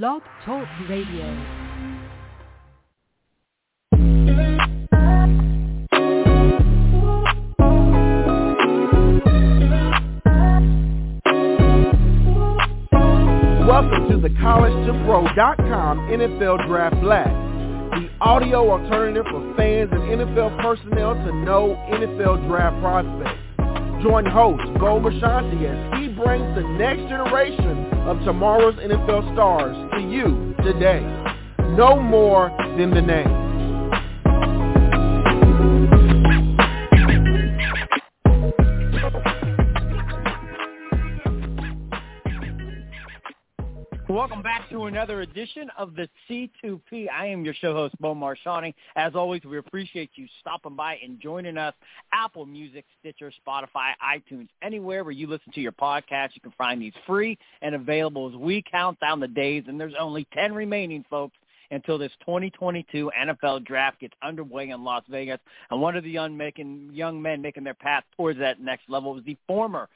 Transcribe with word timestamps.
Blog 0.00 0.22
Talk 0.46 0.66
Radio. 0.88 1.26
Welcome 13.66 14.08
to 14.08 14.16
the 14.16 14.30
College2Pro.com 14.40 15.98
NFL 16.08 16.66
Draft 16.66 16.98
Blast, 17.02 17.28
the 18.00 18.08
audio 18.22 18.70
alternative 18.70 19.26
for 19.30 19.54
fans 19.58 19.90
and 19.92 20.00
NFL 20.00 20.58
personnel 20.62 21.12
to 21.16 21.34
know 21.44 21.76
NFL 21.90 22.48
draft 22.48 22.80
prospects. 22.80 23.51
Join 24.02 24.26
host 24.26 24.62
Bo 24.80 24.98
Marchionte 24.98 25.62
as 25.62 26.00
he 26.00 26.08
brings 26.08 26.54
the 26.56 26.62
next 26.76 27.08
generation 27.08 27.86
of 28.08 28.18
tomorrow's 28.24 28.74
NFL 28.74 29.32
stars 29.32 29.76
to 29.92 30.00
you 30.00 30.54
today. 30.64 31.00
Know 31.76 32.00
more 32.00 32.50
than 32.76 32.90
the 32.90 33.00
name. 33.00 33.41
Welcome 44.22 44.42
back 44.42 44.70
to 44.70 44.84
another 44.84 45.22
edition 45.22 45.68
of 45.76 45.96
the 45.96 46.08
C2P. 46.30 47.08
I 47.10 47.26
am 47.26 47.44
your 47.44 47.54
show 47.54 47.74
host, 47.74 47.96
Bo 47.98 48.14
Marchionte. 48.14 48.72
As 48.94 49.16
always, 49.16 49.42
we 49.42 49.58
appreciate 49.58 50.10
you 50.14 50.28
stopping 50.38 50.76
by 50.76 50.96
and 51.02 51.18
joining 51.18 51.58
us. 51.58 51.74
Apple 52.12 52.46
Music, 52.46 52.84
Stitcher, 53.00 53.32
Spotify, 53.44 53.94
iTunes, 54.00 54.46
anywhere 54.62 55.02
where 55.02 55.10
you 55.10 55.26
listen 55.26 55.52
to 55.54 55.60
your 55.60 55.72
podcast, 55.72 56.36
you 56.36 56.40
can 56.40 56.52
find 56.56 56.80
these 56.80 56.92
free 57.04 57.36
and 57.62 57.74
available 57.74 58.28
as 58.28 58.36
we 58.36 58.62
count 58.70 58.96
down 59.00 59.18
the 59.18 59.26
days, 59.26 59.64
and 59.66 59.78
there's 59.78 59.92
only 59.98 60.24
10 60.34 60.54
remaining, 60.54 61.04
folks 61.10 61.36
until 61.72 61.98
this 61.98 62.12
2022 62.20 63.10
NFL 63.18 63.64
draft 63.64 63.98
gets 63.98 64.14
underway 64.22 64.68
in 64.68 64.84
Las 64.84 65.02
Vegas. 65.08 65.40
And 65.70 65.80
one 65.80 65.96
of 65.96 66.04
the 66.04 66.10
young, 66.10 66.36
making, 66.36 66.90
young 66.92 67.20
men 67.20 67.42
making 67.42 67.64
their 67.64 67.74
path 67.74 68.04
towards 68.16 68.38
that 68.38 68.60
next 68.60 68.88
level 68.88 69.14
was 69.14 69.24
the 69.24 69.36
former 69.48 69.88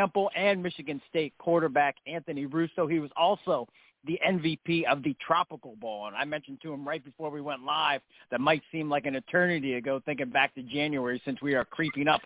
Temple 0.00 0.30
and 0.34 0.62
Michigan 0.62 0.98
State 1.10 1.34
quarterback 1.38 1.96
Anthony 2.06 2.46
Russo. 2.46 2.86
He 2.86 3.00
was 3.00 3.10
also 3.18 3.68
the 4.06 4.18
MVP 4.26 4.84
of 4.90 5.02
the 5.02 5.14
Tropical 5.20 5.76
Bowl. 5.76 6.06
And 6.06 6.16
I 6.16 6.24
mentioned 6.24 6.60
to 6.62 6.72
him 6.72 6.88
right 6.88 7.04
before 7.04 7.28
we 7.28 7.42
went 7.42 7.64
live 7.64 8.00
that 8.30 8.40
might 8.40 8.62
seem 8.72 8.88
like 8.88 9.04
an 9.04 9.14
eternity 9.14 9.74
ago, 9.74 10.00
thinking 10.06 10.30
back 10.30 10.54
to 10.54 10.62
January 10.62 11.20
since 11.26 11.42
we 11.42 11.54
are 11.54 11.66
creeping 11.66 12.08
up 12.08 12.22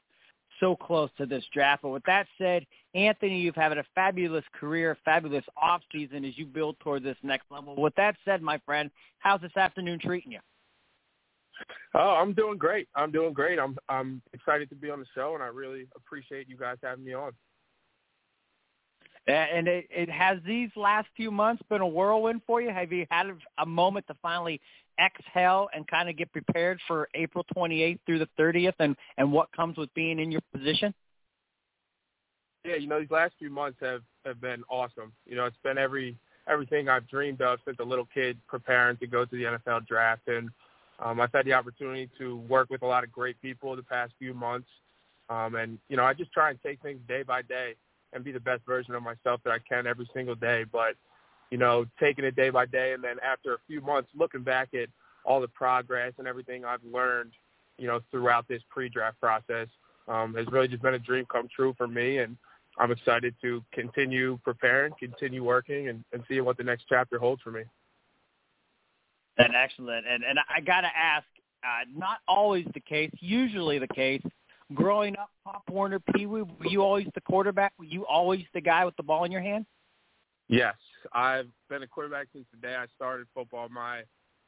so 0.61 0.77
close 0.77 1.11
to 1.19 1.27
this 1.27 1.42
draft. 1.53 1.83
But 1.83 1.89
with 1.89 2.05
that 2.05 2.28
said, 2.39 2.64
Anthony, 2.94 3.41
you've 3.41 3.56
had 3.56 3.77
a 3.77 3.84
fabulous 3.92 4.44
career, 4.55 4.97
fabulous 5.05 5.44
off 5.61 5.83
season 5.91 6.25
as 6.25 6.38
you 6.38 6.47
build 6.47 6.78
toward 6.78 7.03
this 7.03 7.16
next 7.25 7.47
level. 7.50 7.75
With 7.75 7.97
that 7.97 8.14
said, 8.25 8.41
my 8.41 8.59
friend, 8.64 8.88
how's 9.19 9.41
this 9.41 9.56
afternoon 9.56 9.98
treating 9.98 10.31
you? 10.31 10.38
Oh, 11.97 12.19
I'm 12.20 12.34
doing 12.34 12.56
great. 12.56 12.86
I'm 12.94 13.11
doing 13.11 13.33
great. 13.33 13.59
I'm 13.59 13.77
I'm 13.88 14.22
excited 14.33 14.69
to 14.70 14.77
be 14.77 14.91
on 14.91 15.00
the 15.00 15.06
show, 15.12 15.34
and 15.34 15.42
I 15.42 15.47
really 15.47 15.86
appreciate 15.97 16.48
you 16.48 16.56
guys 16.56 16.77
having 16.83 17.05
me 17.05 17.14
on. 17.14 17.33
And 19.27 19.69
it, 19.69 19.86
it 19.91 20.11
has 20.11 20.39
these 20.47 20.69
last 20.77 21.08
few 21.17 21.30
months 21.30 21.62
been 21.70 21.80
a 21.80 21.86
whirlwind 21.86 22.42
for 22.47 22.61
you. 22.61 22.70
Have 22.70 22.92
you 22.92 23.06
had 23.11 23.27
a 23.58 23.64
moment 23.64 24.06
to 24.08 24.14
finally 24.20 24.61
exhale 25.03 25.69
and 25.75 25.86
kind 25.89 26.08
of 26.08 26.16
get 26.16 26.31
prepared 26.33 26.78
for 26.86 27.08
April 27.14 27.44
28th 27.56 27.98
through 28.06 28.19
the 28.19 28.28
30th, 28.39 28.75
and 28.78 28.97
and 29.16 29.33
what 29.33 29.50
comes 29.53 29.77
with 29.77 29.92
being 29.94 30.19
in 30.19 30.31
your 30.31 30.42
position? 30.53 30.94
Yeah, 32.64 32.77
you 32.77 32.86
know 32.86 33.00
these 33.00 33.11
last 33.11 33.34
few 33.39 33.50
months 33.50 33.78
have 33.81 34.03
have 34.25 34.41
been 34.41 34.62
awesome. 34.69 35.12
You 35.27 35.36
know, 35.36 35.47
it's 35.47 35.56
been 35.62 35.78
every 35.78 36.16
everything 36.47 36.88
I've 36.88 37.09
dreamed 37.09 37.41
of 37.41 37.59
since 37.64 37.78
a 37.81 37.84
little 37.84 38.09
kid 38.12 38.38
preparing 38.47 38.98
to 38.98 39.06
go 39.06 39.25
to 39.25 39.31
the 39.36 39.44
NFL 39.44 39.86
draft, 39.86 40.28
and 40.28 40.50
um, 41.00 41.20
I've 41.20 41.33
had 41.33 41.47
the 41.47 41.55
opportunity 41.55 42.11
to 42.19 42.36
work 42.36 42.70
with 42.70 42.83
a 42.83 42.86
lot 42.86 43.05
of 43.05 43.12
great 43.12 43.41
people 43.41 43.75
the 43.75 43.83
past 43.83 44.12
few 44.19 44.34
months. 44.34 44.69
Um, 45.31 45.54
and 45.54 45.78
you 45.88 45.97
know, 45.97 46.04
I 46.04 46.12
just 46.12 46.32
try 46.32 46.50
and 46.50 46.59
take 46.62 46.81
things 46.82 47.00
day 47.09 47.22
by 47.22 47.43
day 47.43 47.75
and 48.14 48.25
be 48.25 48.32
the 48.32 48.41
best 48.41 48.64
version 48.64 48.94
of 48.94 49.02
myself 49.02 49.41
that 49.44 49.50
I 49.50 49.58
can 49.58 49.86
every 49.86 50.08
single 50.14 50.34
day. 50.34 50.64
But, 50.70 50.94
you 51.50 51.58
know, 51.58 51.84
taking 52.00 52.25
it 52.25 52.36
day 52.36 52.50
by 52.50 52.66
day 52.66 52.92
and 52.92 53.02
then 53.02 53.16
after 53.25 53.54
a 53.54 53.58
few 53.66 53.80
months 53.80 54.08
looking 54.14 54.42
back 54.42 54.72
at 54.75 54.88
all 55.25 55.41
the 55.41 55.48
progress 55.48 56.12
and 56.19 56.26
everything 56.26 56.64
I've 56.64 56.84
learned, 56.84 57.32
you 57.78 57.86
know, 57.86 58.00
throughout 58.10 58.47
this 58.48 58.62
pre-draft 58.70 59.20
process 59.20 59.69
um, 60.06 60.34
has 60.34 60.47
really 60.52 60.69
just 60.69 60.82
been 60.82 60.94
a 60.94 60.98
dream 60.98 61.25
come 61.30 61.48
true 61.54 61.75
for 61.76 61.88
me. 61.88 62.19
And 62.19 62.36
I'm 62.78 62.91
excited 62.91 63.34
to 63.42 63.64
continue 63.72 64.38
preparing, 64.44 64.92
continue 64.98 65.42
working, 65.42 65.88
and, 65.88 66.04
and 66.12 66.22
see 66.28 66.41
what 66.41 66.56
the 66.56 66.64
next 66.64 66.84
chapter 66.88 67.19
holds 67.19 67.42
for 67.42 67.50
me. 67.50 67.62
And 69.38 69.54
excellent. 69.54 70.06
And, 70.06 70.22
and 70.22 70.38
I 70.38 70.60
got 70.60 70.82
to 70.82 70.91
ask, 70.96 71.26
uh, 71.64 71.84
not 71.96 72.19
always 72.28 72.66
the 72.75 72.81
case, 72.81 73.10
usually 73.20 73.78
the 73.78 73.88
case, 73.88 74.22
growing 74.72 75.16
up, 75.16 75.30
Pop 75.44 75.62
Warner, 75.69 76.00
Pee 76.14 76.26
Wee, 76.26 76.42
were 76.42 76.66
you 76.66 76.82
always 76.82 77.06
the 77.14 77.20
quarterback? 77.20 77.72
Were 77.78 77.84
you 77.84 78.06
always 78.06 78.44
the 78.54 78.60
guy 78.60 78.84
with 78.84 78.97
the 78.97 79.02
ball 79.02 79.25
in 79.25 79.32
your 79.32 79.42
hand? 79.42 79.66
Yes, 80.48 80.75
I've 81.12 81.48
been 81.69 81.82
a 81.82 81.86
quarterback 81.86 82.28
since 82.32 82.47
the 82.52 82.58
day 82.58 82.75
I 82.75 82.86
started 82.94 83.26
football. 83.34 83.69
My 83.69 84.02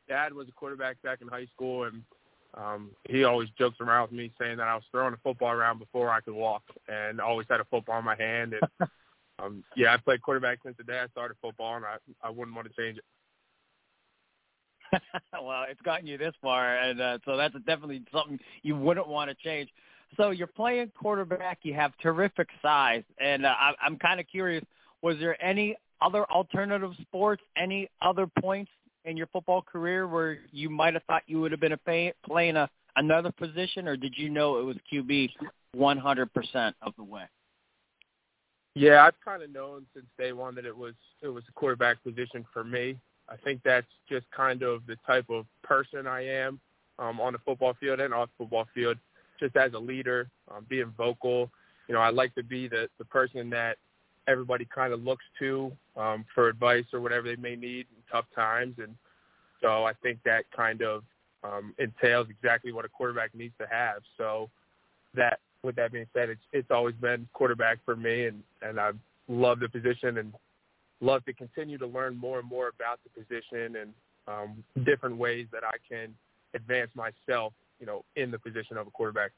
dad 0.09 0.33
was 0.33 0.49
a 0.49 0.53
quarterback 0.53 1.01
back 1.03 1.21
in 1.23 1.29
high 1.29 1.47
school, 1.55 1.85
and 1.85 2.03
um, 2.55 2.91
he 3.09 3.25
always 3.25 3.49
jokes 3.59 3.81
around 3.81 4.03
with 4.03 4.13
me 4.13 4.33
saying 4.41 4.59
that 4.59 4.69
I 4.69 4.75
was 4.75 4.85
throwing 4.91 5.15
a 5.15 5.19
football 5.19 5.51
around 5.51 5.79
before 5.79 6.11
I 6.11 6.21
could 6.21 6.35
walk, 6.35 6.63
and 6.89 7.21
always 7.21 7.47
had 7.49 7.61
a 7.61 7.65
football 7.65 7.99
in 7.99 8.05
my 8.05 8.17
hand. 8.17 8.55
And 8.55 8.89
um, 9.39 9.65
yeah, 9.77 9.93
I 9.93 9.97
played 9.99 10.23
quarterback 10.23 10.59
since 10.65 10.77
the 10.77 10.85
day 10.85 10.99
I 10.99 11.09
started 11.09 11.37
football, 11.41 11.77
and 11.77 11.85
I 11.85 11.97
I 12.23 12.31
wouldn't 12.31 12.57
want 12.57 12.69
to 12.69 12.75
change 12.75 12.99
it. 12.99 13.05
well, 15.33 15.65
it's 15.69 15.81
gotten 15.81 16.07
you 16.07 16.19
this 16.19 16.35
far, 16.43 16.79
and 16.79 17.01
uh, 17.01 17.19
so 17.25 17.37
that's 17.37 17.55
definitely 17.67 18.03
something 18.13 18.39
you 18.63 18.77
wouldn't 18.77 19.09
want 19.09 19.31
to 19.31 19.37
change. 19.37 19.71
So 20.17 20.31
you're 20.31 20.47
playing 20.47 20.93
quarterback. 20.99 21.59
You 21.63 21.75
have 21.75 21.93
terrific 22.03 22.49
size, 22.63 23.05
and 23.21 23.45
uh, 23.45 23.55
I, 23.59 23.73
I'm 23.85 23.99
kind 23.99 24.21
of 24.21 24.27
curious. 24.27 24.65
Was 25.03 25.19
there 25.19 25.43
any 25.45 25.77
other 26.01 26.25
alternative 26.31 26.93
sports, 27.03 27.43
any 27.57 27.91
other 28.01 28.27
points 28.41 28.71
in 29.05 29.17
your 29.17 29.27
football 29.29 29.63
career 29.63 30.09
where 30.09 30.39
you 30.53 30.69
might 30.69 30.95
have 30.95 31.03
thought 31.05 31.23
you 31.27 31.41
would 31.41 31.53
have 31.53 31.61
been 31.61 31.73
a 31.73 31.79
pay, 31.79 32.13
playing 32.25 32.57
a 32.57 32.69
another 32.97 33.31
position, 33.31 33.87
or 33.87 33.97
did 33.97 34.15
you 34.17 34.31
know 34.31 34.59
it 34.59 34.63
was 34.63 34.77
QB 34.93 35.31
100% 35.77 36.73
of 36.83 36.93
the 36.97 37.05
way? 37.05 37.25
Yeah, 38.75 39.05
I've 39.05 39.15
kind 39.25 39.43
of 39.43 39.53
known 39.53 39.87
since 39.95 40.07
day 40.19 40.33
one 40.33 40.55
that 40.57 40.67
it 40.67 40.77
was 40.77 40.95
it 41.23 41.29
was 41.29 41.45
a 41.49 41.53
quarterback 41.53 42.03
position 42.03 42.45
for 42.53 42.65
me. 42.65 42.97
I 43.29 43.37
think 43.37 43.61
that's 43.65 43.87
just 44.09 44.27
kind 44.31 44.63
of 44.63 44.87
the 44.87 44.97
type 45.07 45.31
of 45.31 45.47
person 45.63 46.07
I 46.07 46.27
am 46.27 46.61
um, 46.99 47.21
on 47.21 47.33
the 47.33 47.39
football 47.39 47.75
field 47.81 48.01
and 48.01 48.13
off 48.15 48.29
the 48.39 48.45
football 48.45 48.67
field 48.75 48.99
just 49.39 49.57
as 49.57 49.73
a 49.75 49.79
leader, 49.79 50.29
um, 50.51 50.67
being 50.69 50.93
vocal. 50.97 51.51
You 51.89 51.95
know, 51.95 52.01
I 52.01 52.11
like 52.11 52.35
to 52.35 52.43
be 52.43 52.69
the 52.69 52.89
the 52.99 53.05
person 53.05 53.51
that 53.51 53.77
everybody 54.29 54.67
kind 54.75 54.93
of 54.93 55.03
looks 55.03 55.25
to 55.39 55.73
um, 55.97 56.25
for 56.35 56.49
advice 56.49 56.85
or 56.93 57.01
whatever 57.01 57.29
they 57.29 57.37
may 57.37 57.57
need 57.57 57.87
in 57.91 58.03
tough 58.11 58.27
times, 58.35 58.75
and 58.79 58.95
so 59.61 59.85
I 59.85 59.93
think 60.03 60.19
that 60.25 60.45
kind 60.55 60.83
of 60.83 61.03
um, 61.45 61.75
entails 61.79 62.27
exactly 62.29 62.73
what 62.73 62.85
a 62.85 62.89
quarterback 62.89 63.35
needs 63.35 63.55
to 63.61 63.67
have. 63.71 64.03
So 64.19 64.51
that, 65.15 65.39
with 65.63 65.77
that 65.77 65.93
being 65.93 66.07
said, 66.13 66.29
it's 66.29 66.41
it's 66.53 66.71
always 66.71 66.95
been 66.97 67.29
quarterback 67.33 67.79
for 67.85 67.97
me, 67.97 68.27
and 68.27 68.43
and 68.63 68.81
I 68.81 68.91
love 69.29 69.61
the 69.61 69.69
position 69.69 70.19
and 70.19 70.33
love 71.01 71.25
to 71.27 71.33
continue 71.33 71.79
to 71.79 71.87
learn 71.87 72.17
more 72.17 72.39
and 72.39 72.49
more 72.49 72.69
about 72.69 73.01
the 73.05 73.23
position 73.23 73.77
and 73.77 73.93
um, 74.29 74.65
different 74.85 75.17
ways 75.17 75.47
that 75.53 75.63
I 75.65 75.77
can 75.89 76.15
advance 76.55 76.91
myself 76.95 77.53
you 77.79 77.87
know, 77.87 78.05
in 78.17 78.31
the 78.31 78.39
position 78.39 78.77
of 78.77 78.87
a 78.87 78.91
quarterback. 78.91 79.33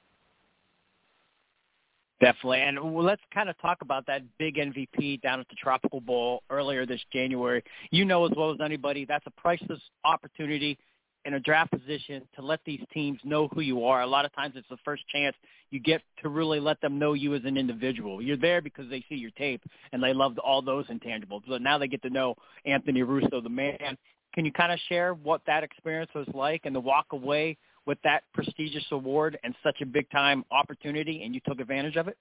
Definitely. 2.21 2.63
And 2.63 2.95
let's 2.97 3.23
kind 3.33 3.49
of 3.49 3.57
talk 3.59 3.79
about 3.81 4.05
that 4.07 4.23
big 4.39 4.57
MVP 4.57 5.23
down 5.23 5.39
at 5.39 5.49
the 5.49 5.55
Tropical 5.55 6.01
Bowl 6.01 6.43
earlier 6.51 6.85
this 6.85 7.01
January. 7.13 7.63
You 7.93 8.05
know 8.05 8.27
as 8.27 8.33
well 8.37 8.51
as 8.51 8.59
anybody, 8.61 9.05
that's 9.05 9.27
a 9.27 9.41
priceless 9.41 9.81
opportunity 10.05 10.79
in 11.25 11.35
a 11.35 11.41
draft 11.41 11.71
position 11.71 12.23
to 12.35 12.43
let 12.43 12.59
these 12.65 12.81
teams 12.93 13.21
know 13.23 13.49
who 13.49 13.61
you 13.61 13.85
are. 13.85 14.03
A 14.03 14.07
lot 14.07 14.25
of 14.25 14.35
times 14.35 14.55
it's 14.57 14.69
the 14.69 14.79
first 14.85 15.07
chance 15.09 15.37
you 15.71 15.79
get 15.79 16.01
to 16.23 16.29
really 16.29 16.59
let 16.59 16.81
them 16.81 16.99
know 16.99 17.13
you 17.13 17.35
as 17.35 17.43
an 17.45 17.57
individual. 17.57 18.21
You're 18.23 18.37
there 18.37 18.63
because 18.63 18.89
they 18.89 19.05
see 19.09 19.15
your 19.15 19.31
tape 19.33 19.63
and 19.93 20.03
they 20.03 20.13
love 20.13 20.39
all 20.39 20.63
those 20.63 20.87
intangibles. 20.87 21.43
But 21.47 21.63
now 21.63 21.79
they 21.79 21.87
get 21.87 22.03
to 22.03 22.11
know 22.11 22.35
Anthony 22.65 23.03
Russo, 23.03 23.41
the 23.41 23.49
man. 23.49 23.97
Can 24.35 24.45
you 24.45 24.53
kind 24.53 24.73
of 24.73 24.79
share 24.89 25.15
what 25.15 25.43
that 25.47 25.63
experience 25.63 26.11
was 26.15 26.27
like 26.35 26.63
and 26.65 26.75
the 26.75 26.81
walk 26.81 27.07
away 27.13 27.57
with 27.89 27.99
that 28.05 28.23
prestigious 28.35 28.85
award 28.93 29.39
and 29.43 29.55
such 29.63 29.81
a 29.81 29.87
big 29.87 30.09
time 30.11 30.45
opportunity 30.51 31.23
and 31.25 31.35
you 31.35 31.41
took 31.49 31.59
advantage 31.59 31.97
of 31.97 32.07
it? 32.07 32.19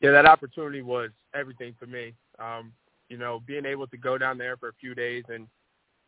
Yeah, 0.00 0.12
that 0.12 0.26
opportunity 0.26 0.80
was 0.80 1.10
everything 1.34 1.74
for 1.76 1.86
me. 1.86 2.14
Um, 2.38 2.72
you 3.08 3.18
know, 3.18 3.42
being 3.44 3.66
able 3.66 3.88
to 3.88 3.96
go 3.96 4.16
down 4.16 4.38
there 4.38 4.56
for 4.56 4.68
a 4.68 4.72
few 4.80 4.94
days 4.94 5.24
and 5.28 5.48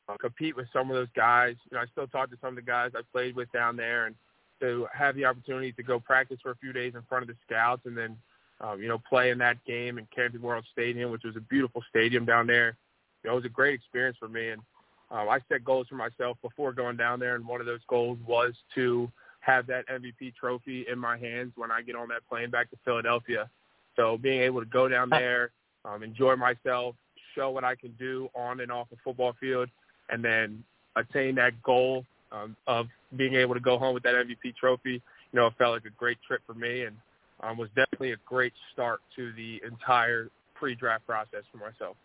uh, 0.09 0.17
compete 0.21 0.57
with 0.57 0.67
some 0.73 0.91
of 0.91 0.97
those 0.97 1.09
guys. 1.17 1.57
You 1.71 1.77
know, 1.77 1.83
I 1.83 1.87
still 1.91 2.07
talk 2.07 2.31
to 2.31 2.37
some 2.41 2.51
of 2.51 2.57
the 2.57 2.63
guys 2.63 2.93
I 2.95 3.01
played 3.13 3.35
with 3.35 3.51
down 3.53 3.77
there, 3.77 4.07
and 4.07 4.15
to 4.61 4.87
have 4.93 5.17
the 5.17 5.25
opportunity 5.25 5.73
to 5.73 5.83
go 5.83 5.99
practice 5.99 6.39
for 6.41 6.53
a 6.53 6.57
few 6.57 6.73
days 6.73 6.95
in 6.95 7.03
front 7.09 7.23
of 7.23 7.29
the 7.29 7.37
scouts, 7.47 7.83
and 7.85 7.97
then, 7.97 8.17
um, 8.61 8.81
you 8.81 8.89
know, 8.89 8.99
play 9.09 9.31
in 9.31 9.39
that 9.39 9.65
game 9.65 9.99
in 9.99 10.07
Camping 10.15 10.43
World 10.43 10.65
Stadium, 10.71 11.11
which 11.11 11.25
was 11.25 11.37
a 11.37 11.41
beautiful 11.41 11.83
stadium 11.89 12.25
down 12.25 12.47
there. 12.47 12.77
you 13.23 13.29
know, 13.29 13.33
it 13.33 13.37
was 13.37 13.45
a 13.45 13.51
great 13.51 13.75
experience 13.75 14.17
for 14.21 14.29
me. 14.29 14.51
And 14.51 14.63
um, 15.11 15.29
I 15.29 15.41
set 15.49 15.65
goals 15.65 15.87
for 15.89 15.95
myself 15.95 16.37
before 16.43 16.73
going 16.73 16.97
down 16.97 17.19
there, 17.19 17.35
and 17.35 17.47
one 17.47 17.61
of 17.61 17.67
those 17.67 17.81
goals 17.89 18.19
was 18.27 18.53
to 18.75 19.11
have 19.41 19.67
that 19.69 19.87
MVP 19.89 20.35
trophy 20.35 20.85
in 20.91 20.99
my 20.99 21.17
hands 21.17 21.53
when 21.57 21.71
I 21.71 21.83
get 21.83 21.97
on 21.97 22.09
that 22.09 22.29
plane 22.29 22.51
back 22.51 22.71
to 22.71 22.77
Philadelphia. 22.85 23.49
So 23.97 24.19
being 24.19 24.43
able 24.43 24.61
to 24.61 24.67
go 24.67 24.89
down 24.89 25.09
there, 25.11 25.51
um, 25.85 26.03
enjoy 26.03 26.37
myself, 26.37 26.95
show 27.35 27.51
what 27.51 27.65
I 27.65 27.75
can 27.75 27.93
do 27.99 28.29
on 28.35 28.61
and 28.61 28.71
off 28.71 28.91
the 28.91 28.97
football 29.03 29.35
field, 29.41 29.69
and 30.11 30.23
then 30.23 30.63
attain 30.97 31.35
that 31.37 31.63
goal 31.63 32.05
um, 32.33 32.57
of 32.67 32.89
being 33.17 33.35
able 33.35 33.55
to 33.55 33.61
go 33.61 33.79
home 33.79 33.95
with 33.95 34.03
that 34.03 34.15
MVP 34.15 34.57
trophy, 34.57 34.93
you 34.93 35.01
know, 35.33 35.47
it 35.47 35.55
felt 35.59 35.73
like 35.73 35.85
a 35.85 35.97
great 35.99 36.19
trip 36.27 36.43
for 36.47 36.55
me 36.55 36.83
and 36.83 36.97
um, 37.41 37.57
was 37.57 37.69
definitely 37.75 38.13
a 38.13 38.17
great 38.27 38.53
start 38.73 39.01
to 39.17 39.33
the 39.33 39.63
entire 39.67 40.29
pre-draft 40.55 41.07
process 41.07 41.43
for 41.51 41.59
myself. 41.59 41.97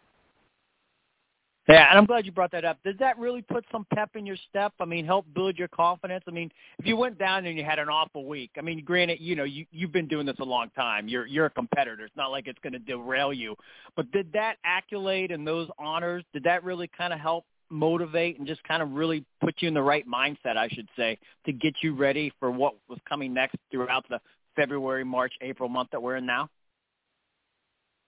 Yeah, 1.69 1.89
and 1.89 1.97
I'm 1.97 2.05
glad 2.05 2.25
you 2.25 2.33
brought 2.33 2.51
that 2.51 2.65
up. 2.65 2.77
Does 2.83 2.95
that 2.99 3.17
really 3.17 3.41
put 3.41 3.63
some 3.71 3.85
pep 3.93 4.15
in 4.15 4.25
your 4.25 4.35
step? 4.49 4.73
I 4.81 4.85
mean, 4.85 5.05
help 5.05 5.25
build 5.33 5.57
your 5.57 5.69
confidence? 5.69 6.25
I 6.27 6.31
mean, 6.31 6.51
if 6.77 6.85
you 6.85 6.97
went 6.97 7.17
down 7.17 7.45
and 7.45 7.57
you 7.57 7.63
had 7.63 7.79
an 7.79 7.87
awful 7.87 8.25
week, 8.25 8.51
I 8.57 8.61
mean, 8.61 8.83
granted, 8.83 9.19
you 9.21 9.37
know, 9.37 9.45
you 9.45 9.65
you've 9.71 9.93
been 9.93 10.07
doing 10.07 10.25
this 10.25 10.35
a 10.39 10.43
long 10.43 10.71
time. 10.75 11.07
You're 11.07 11.25
you're 11.25 11.45
a 11.45 11.49
competitor. 11.49 12.03
It's 12.03 12.17
not 12.17 12.31
like 12.31 12.47
it's 12.47 12.59
going 12.59 12.73
to 12.73 12.79
derail 12.79 13.31
you. 13.31 13.55
But 13.95 14.11
did 14.11 14.33
that 14.33 14.57
accolade 14.65 15.31
and 15.31 15.47
those 15.47 15.69
honors, 15.79 16.25
did 16.33 16.43
that 16.43 16.65
really 16.65 16.89
kind 16.97 17.13
of 17.13 17.19
help 17.19 17.45
motivate 17.69 18.39
and 18.39 18.47
just 18.47 18.63
kind 18.65 18.83
of 18.83 18.91
really 18.91 19.23
put 19.39 19.55
you 19.59 19.69
in 19.69 19.73
the 19.73 19.81
right 19.81 20.05
mindset, 20.07 20.57
I 20.57 20.67
should 20.67 20.89
say, 20.97 21.17
to 21.45 21.53
get 21.53 21.75
you 21.81 21.95
ready 21.95 22.31
for 22.39 22.51
what 22.51 22.75
was 22.89 22.99
coming 23.07 23.33
next 23.33 23.55
throughout 23.71 24.05
the 24.09 24.19
February, 24.57 25.05
March, 25.05 25.33
April 25.41 25.69
month 25.69 25.89
that 25.91 26.01
we're 26.01 26.17
in 26.17 26.25
now? 26.25 26.49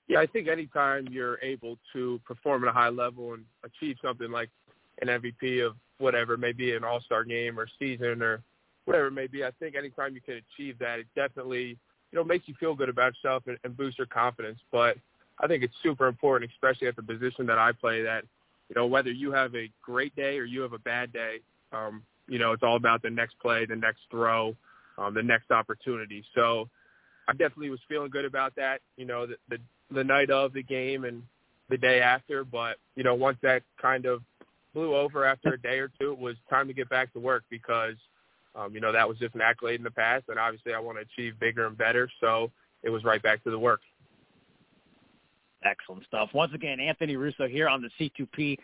Yeah, 0.07 0.19
I 0.19 0.27
think 0.27 0.47
anytime 0.47 1.07
you're 1.09 1.39
able 1.41 1.77
to 1.93 2.19
perform 2.25 2.63
at 2.63 2.69
a 2.69 2.73
high 2.73 2.89
level 2.89 3.33
and 3.33 3.43
achieve 3.63 3.97
something 4.03 4.29
like 4.31 4.49
an 5.01 5.07
MVP 5.07 5.65
of 5.65 5.75
whatever, 5.97 6.37
maybe 6.37 6.75
an 6.75 6.83
All-Star 6.83 7.23
game 7.23 7.59
or 7.59 7.67
season 7.79 8.21
or 8.21 8.41
whatever 8.85 9.07
it 9.07 9.11
may 9.11 9.27
be, 9.27 9.43
I 9.43 9.51
think 9.59 9.75
anytime 9.75 10.13
you 10.13 10.21
can 10.21 10.41
achieve 10.53 10.77
that, 10.79 10.99
it 10.99 11.07
definitely 11.15 11.77
you 12.11 12.19
know 12.19 12.23
makes 12.23 12.47
you 12.47 12.53
feel 12.59 12.75
good 12.75 12.89
about 12.89 13.13
yourself 13.15 13.43
and, 13.47 13.57
and 13.63 13.75
boosts 13.75 13.97
your 13.97 14.07
confidence. 14.07 14.59
But 14.71 14.97
I 15.39 15.47
think 15.47 15.63
it's 15.63 15.73
super 15.83 16.07
important, 16.07 16.51
especially 16.51 16.87
at 16.87 16.95
the 16.95 17.03
position 17.03 17.45
that 17.47 17.57
I 17.57 17.71
play, 17.71 18.03
that 18.03 18.23
you 18.69 18.75
know 18.75 18.85
whether 18.85 19.11
you 19.11 19.31
have 19.31 19.55
a 19.55 19.69
great 19.81 20.15
day 20.15 20.37
or 20.37 20.45
you 20.45 20.61
have 20.61 20.73
a 20.73 20.79
bad 20.79 21.11
day, 21.11 21.39
um, 21.73 22.03
you 22.27 22.37
know 22.37 22.51
it's 22.51 22.63
all 22.63 22.75
about 22.75 23.01
the 23.01 23.09
next 23.09 23.39
play, 23.39 23.65
the 23.65 23.75
next 23.75 24.01
throw, 24.11 24.55
um, 24.97 25.13
the 25.13 25.23
next 25.23 25.51
opportunity. 25.51 26.23
So 26.35 26.69
I 27.27 27.33
definitely 27.33 27.69
was 27.69 27.79
feeling 27.87 28.09
good 28.09 28.25
about 28.25 28.55
that. 28.55 28.81
You 28.97 29.05
know, 29.05 29.25
the, 29.25 29.35
the 29.49 29.57
the 29.91 30.03
night 30.03 30.29
of 30.31 30.53
the 30.53 30.63
game 30.63 31.05
and 31.05 31.23
the 31.69 31.77
day 31.77 32.01
after. 32.01 32.43
But 32.43 32.77
you 32.95 33.03
know, 33.03 33.15
once 33.15 33.37
that 33.41 33.63
kind 33.81 34.05
of 34.05 34.21
blew 34.73 34.95
over 34.95 35.25
after 35.25 35.53
a 35.53 35.61
day 35.61 35.79
or 35.79 35.91
two, 35.99 36.11
it 36.11 36.19
was 36.19 36.35
time 36.49 36.67
to 36.67 36.73
get 36.73 36.89
back 36.89 37.13
to 37.13 37.19
work 37.19 37.43
because 37.49 37.95
um, 38.55 38.73
you 38.73 38.81
know 38.81 38.91
that 38.91 39.07
was 39.07 39.17
just 39.17 39.35
an 39.35 39.41
accolade 39.41 39.79
in 39.79 39.83
the 39.83 39.91
past, 39.91 40.25
and 40.29 40.39
obviously 40.39 40.73
I 40.73 40.79
want 40.79 40.97
to 40.97 41.03
achieve 41.03 41.39
bigger 41.39 41.65
and 41.65 41.77
better. 41.77 42.09
So 42.21 42.51
it 42.83 42.89
was 42.89 43.03
right 43.03 43.21
back 43.21 43.43
to 43.43 43.51
the 43.51 43.59
work. 43.59 43.81
Excellent 45.65 46.05
stuff. 46.05 46.29
Once 46.33 46.53
again, 46.53 46.79
Anthony 46.79 47.15
Russo 47.15 47.47
here 47.47 47.67
on 47.67 47.81
the 47.81 47.89
C2P, 47.99 48.57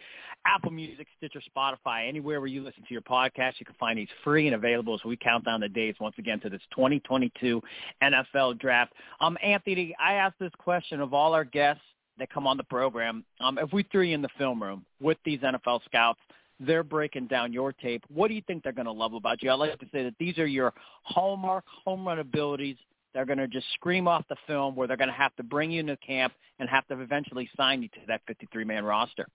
Apple 0.45 0.71
Music, 0.71 1.07
Stitcher, 1.18 1.42
Spotify, 1.56 2.07
anywhere 2.07 2.39
where 2.39 2.48
you 2.48 2.63
listen 2.63 2.83
to 2.83 2.94
your 2.94 3.01
podcast. 3.01 3.53
You 3.57 3.65
can 3.65 3.75
find 3.80 3.98
these 3.98 4.07
free 4.24 4.45
and 4.45 4.56
available 4.56 4.94
as 4.94 5.03
we 5.03 5.18
count 5.18 5.45
down 5.45 5.62
the 5.62 5.69
days 5.69 5.95
once 6.00 6.15
again 6.19 6.39
to 6.42 6.50
this 6.50 6.62
2022 6.75 7.62
NFL 8.03 8.59
Draft. 8.59 8.94
Um, 9.19 9.38
Anthony, 9.44 9.95
I 10.00 10.13
asked 10.13 10.38
this 10.39 10.51
question 10.59 11.01
of 11.01 11.13
all 11.13 11.33
our 11.33 11.44
guests 11.44 11.83
that 12.19 12.31
come 12.31 12.45
on 12.45 12.56
the 12.56 12.63
program. 12.63 13.25
Um, 13.39 13.57
if 13.57 13.74
we 13.74 13.83
threw 13.92 14.03
you 14.03 14.13
in 14.13 14.21
the 14.21 14.30
film 14.38 14.62
room 14.62 14.86
with 15.00 15.18
these 15.25 15.39
NFL 15.39 15.83
scouts, 15.86 16.19
they're 16.59 16.83
breaking 16.83 17.25
down 17.27 17.51
your 17.51 17.74
tape. 17.74 18.03
What 18.13 18.27
do 18.27 18.36
you 18.36 18.44
think 18.45 18.63
they're 18.63 18.71
going 18.71 18.86
to 18.86 18.92
love 18.92 19.13
about 19.13 19.42
you? 19.42 19.50
I 19.50 19.56
like 19.56 19.80
to 19.80 19.88
say 19.92 20.03
that 20.03 20.13
these 20.19 20.38
are 20.38 20.45
your 20.45 20.74
hallmark 21.01 21.63
home 21.83 22.07
run 22.07 22.19
abilities 22.19 22.77
they're 23.13 23.25
going 23.25 23.39
to 23.39 23.47
just 23.47 23.65
scream 23.73 24.07
off 24.07 24.23
the 24.29 24.35
film 24.47 24.75
where 24.75 24.87
they're 24.87 24.97
going 24.97 25.09
to 25.09 25.13
have 25.13 25.35
to 25.35 25.43
bring 25.43 25.71
you 25.71 25.79
into 25.79 25.97
camp 25.97 26.33
and 26.59 26.69
have 26.69 26.87
to 26.87 26.99
eventually 26.99 27.49
sign 27.57 27.81
you 27.81 27.89
to 27.89 27.99
that 28.07 28.21
53-man 28.29 28.83
roster. 28.83 29.25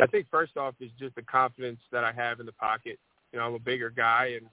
I 0.00 0.06
think 0.06 0.26
first 0.30 0.56
off 0.56 0.74
is 0.80 0.90
just 0.98 1.14
the 1.14 1.22
confidence 1.22 1.80
that 1.92 2.04
I 2.04 2.12
have 2.12 2.40
in 2.40 2.46
the 2.46 2.52
pocket. 2.52 2.98
You 3.32 3.38
know, 3.38 3.46
I'm 3.46 3.54
a 3.54 3.58
bigger 3.58 3.90
guy, 3.90 4.36
and 4.36 4.46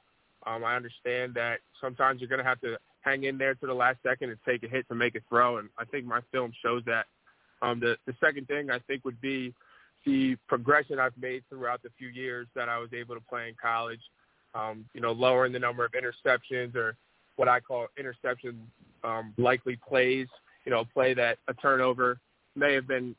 um, 0.45 0.63
I 0.63 0.75
understand 0.75 1.34
that 1.36 1.60
sometimes 1.80 2.19
you're 2.19 2.30
going 2.30 2.44
to 2.44 2.48
have 2.48 2.60
to 2.62 2.78
hang 3.01 3.24
in 3.24 3.38
there 3.38 3.56
to 3.56 3.68
the 3.68 3.74
last 3.74 4.00
second 4.04 4.30
and 4.30 4.40
take 4.45 4.63
a 4.63 4.68
hit 4.68 4.88
to 4.90 4.95
make 4.95 5.16
a 5.16 5.19
throw, 5.30 5.57
and 5.57 5.69
I 5.78 5.86
think 5.86 6.06
my 6.06 6.22
film 6.31 6.51
shows 6.63 6.83
that. 6.86 7.06
Um, 7.62 7.80
the, 7.80 7.98
the 8.06 8.13
second 8.24 8.48
thing 8.48 8.69
I 8.69 8.78
think 8.80 9.04
would 9.04 9.19
be 9.19 9.51
the 10.06 10.36
progression 10.48 11.00
I've 11.00 11.18
made 11.19 11.44
throughout 11.50 11.81
the 11.81 11.90
few 11.98 12.10
years 12.10 12.48
that 12.56 12.69
I 12.69 12.78
was 12.78 12.90
able 12.94 13.16
to 13.16 13.22
play 13.22 13.48
in 13.50 13.56
college. 13.60 14.01
Um, 14.54 14.86
you 14.94 15.01
know, 15.01 15.12
lowering 15.12 15.54
the 15.54 15.60
number 15.60 15.83
of 15.83 15.92
interceptions 15.92 16.75
or 16.75 16.95
what 17.38 17.48
I 17.48 17.60
call 17.60 17.88
interception 17.98 18.68
um, 19.04 19.34
likely 19.38 19.80
plays. 19.88 20.28
You 20.66 20.72
know, 20.72 20.81
a 20.81 20.86
play 20.86 21.13
that 21.13 21.38
a 21.48 21.54
turnover 21.54 22.19
may 22.56 22.74
have 22.74 22.88
been 22.88 23.16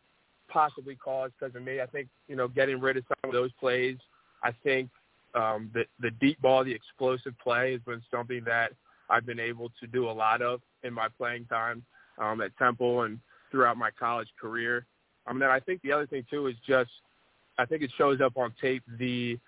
possibly 0.49 0.95
caused 0.95 1.33
because 1.39 1.55
of 1.55 1.63
me. 1.63 1.81
I 1.81 1.87
think 1.87 2.09
you 2.29 2.37
know 2.37 2.49
getting 2.49 2.79
rid 2.81 2.99
of 2.99 3.05
some 3.09 3.31
of 3.31 3.33
those 3.33 3.51
plays. 3.59 3.97
I 4.43 4.53
think 4.63 4.91
um, 5.35 5.71
the 5.73 5.85
the 6.01 6.11
deep 6.21 6.41
ball, 6.43 6.65
the 6.65 6.73
explosive 6.73 7.33
play, 7.43 7.73
has 7.73 7.81
been 7.83 8.03
something 8.11 8.43
that 8.45 8.73
I've 9.09 9.25
been 9.25 9.41
able 9.41 9.71
to 9.81 9.87
do 9.87 10.11
a 10.11 10.13
lot 10.13 10.43
of 10.43 10.61
in 10.83 10.93
my 10.93 11.09
playing 11.17 11.47
time 11.47 11.83
um, 12.19 12.41
at 12.41 12.57
Temple 12.59 13.03
and 13.03 13.19
throughout 13.51 13.77
my 13.77 13.91
college 13.99 14.29
career. 14.41 14.87
Um, 15.27 15.39
then 15.39 15.49
I 15.49 15.61
think 15.61 15.81
the 15.83 15.93
other 15.93 16.07
thing 16.07 16.25
too 16.31 16.47
is 16.47 16.57
just 16.67 16.91
I 17.59 17.65
think 17.65 17.83
it 17.83 17.91
shows 17.97 18.21
up 18.21 18.37
on 18.37 18.53
tape 18.61 18.83
the 18.99 19.39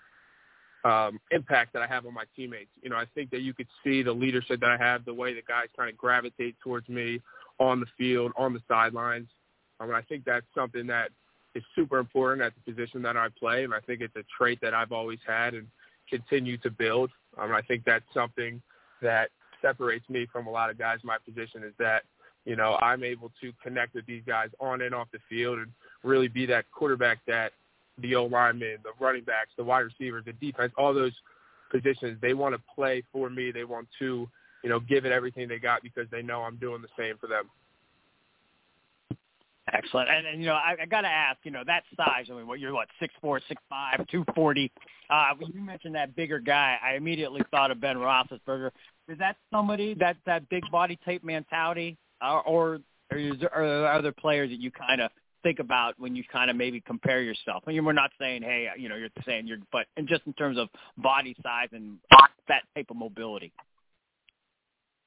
um, 0.85 1.21
impact 1.31 1.73
that 1.73 1.83
I 1.83 1.87
have 1.87 2.07
on 2.07 2.15
my 2.15 2.25
teammates. 2.35 2.71
You 2.83 2.91
know, 2.91 2.97
I 2.97 3.05
think 3.15 3.31
that 3.31 3.41
you 3.41 3.53
could 3.53 3.69
see 3.85 4.03
the 4.03 4.13
leadership 4.13 4.61
that 4.61 4.71
I 4.71 4.77
have, 4.77 5.05
the 5.05 5.15
way 5.15 5.35
the 5.35 5.43
guys 5.43 5.67
kind 5.77 5.91
of 5.91 5.97
gravitate 5.97 6.57
towards 6.63 6.89
me 6.89 7.21
on 7.59 7.81
the 7.81 7.87
field, 7.99 8.33
on 8.37 8.55
the 8.55 8.61
sidelines. 8.67 9.29
Um, 9.79 9.89
and 9.89 9.97
I 9.97 10.03
think 10.03 10.25
that's 10.25 10.47
something 10.55 10.87
that 10.87 11.11
is 11.55 11.63
super 11.75 11.99
important 11.99 12.43
at 12.43 12.53
the 12.55 12.73
position 12.73 13.03
that 13.03 13.17
I 13.17 13.29
play, 13.39 13.65
and 13.65 13.75
I 13.75 13.81
think 13.81 14.01
it's 14.01 14.17
a 14.17 14.25
trait 14.37 14.61
that 14.63 14.75
I've 14.75 14.93
always 14.93 15.19
had 15.27 15.55
and 15.55 15.67
continue 16.09 16.57
to 16.59 16.71
build. 16.71 17.11
Um, 17.39 17.53
I 17.53 17.63
think 17.63 17.85
that's 17.85 18.05
something 18.15 18.61
that 19.03 19.31
separates 19.63 20.09
me 20.09 20.27
from 20.33 20.47
a 20.47 20.51
lot 20.51 20.71
of 20.71 20.79
guys 20.79 20.99
in 21.03 21.07
my 21.07 21.19
position 21.19 21.63
is 21.63 21.73
that, 21.79 22.05
you 22.45 22.57
know, 22.57 22.79
I'm 22.81 23.05
able 23.05 23.31
to 23.41 23.53
connect 23.63 23.95
with 23.95 24.07
these 24.07 24.23
guys 24.27 24.49
on 24.61 24.81
and 24.83 24.95
off 24.95 25.09
the 25.13 25.19
field 25.29 25.59
and 25.59 25.71
really 26.03 26.29
be 26.29 26.47
that 26.47 26.65
quarterback 26.73 27.19
that 27.27 27.53
the 28.01 28.15
O 28.17 28.25
linemen, 28.25 28.79
the 28.83 28.93
running 28.99 29.25
backs, 29.25 29.51
the 29.57 29.65
wide 29.65 29.81
receivers, 29.81 30.25
the 30.25 30.33
defense, 30.35 30.73
all 30.77 30.93
those 30.95 31.13
positions, 31.71 32.19
they 32.21 32.35
want 32.35 32.55
to 32.55 32.61
play 32.75 33.03
for 33.13 33.31
me. 33.31 33.51
They 33.51 33.65
want 33.65 33.89
to, 33.99 34.29
you 34.63 34.71
know, 34.71 34.81
give 34.81 35.05
it 35.05 35.13
everything 35.13 35.49
they 35.49 35.59
got 35.59 35.83
because 35.83 36.07
they 36.11 36.23
know 36.23 36.43
I'm 36.43 36.57
doing 36.57 36.83
the 36.83 36.89
same 36.99 37.17
for 37.19 37.27
them. 37.27 37.45
Excellent. 39.73 40.09
And, 40.09 40.27
and 40.27 40.41
you 40.41 40.47
know, 40.47 40.55
I, 40.55 40.75
I 40.83 40.87
got 40.87 41.03
to 41.03 41.09
ask, 41.09 41.39
you 41.45 41.51
know, 41.51 41.63
that 41.67 41.85
size. 41.97 42.27
I 42.31 42.35
mean, 42.35 42.47
what 42.47 42.59
you're 42.59 42.73
what 42.73 42.89
six 42.99 43.15
four, 43.21 43.41
six 43.47 43.63
five, 43.69 44.05
two 44.09 44.25
forty. 44.35 44.73
Uh, 45.09 45.31
when 45.39 45.53
you 45.53 45.61
mentioned 45.61 45.95
that 45.95 46.17
bigger 46.17 46.41
guy, 46.41 46.77
I 46.83 46.95
immediately 46.95 47.43
thought 47.51 47.71
of 47.71 47.81
Ben 47.81 47.97
Roethlisberger. 47.97 48.71
Is 49.09 49.19
that 49.19 49.37
somebody 49.53 49.95
that 49.95 50.17
that 50.27 50.49
big 50.49 50.65
body 50.73 50.99
type 51.05 51.23
mentality, 51.23 51.97
or 52.21 52.43
or, 52.43 52.81
or 53.13 53.19
is 53.19 53.39
there, 53.41 53.55
are 53.55 53.67
there 53.67 53.93
other 53.93 54.13
players 54.13 54.51
that 54.51 54.59
you 54.61 54.71
kind 54.71 55.01
of 55.01 55.11
think 55.43 55.59
about 55.59 55.95
when 55.99 56.15
you 56.17 56.25
kind 56.31 56.51
of 56.51 56.57
maybe 56.57 56.81
compare 56.81 57.23
yourself. 57.23 57.63
I 57.67 57.71
mean, 57.71 57.85
we're 57.85 57.93
not 57.93 58.11
saying, 58.19 58.43
hey, 58.43 58.69
you 58.79 58.89
know, 58.89 58.97
you're 58.97 59.09
saying 59.27 59.47
you're, 59.47 59.59
but 59.73 59.87
and 59.97 60.09
just 60.09 60.23
in 60.27 60.33
terms 60.35 60.59
of 60.59 60.69
body 60.99 61.37
size 61.43 61.69
and 61.73 61.99
that 62.49 62.63
type 62.75 62.87
of 62.91 62.97
mobility. 62.97 63.53